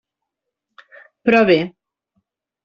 [1.29, 1.59] Però bé.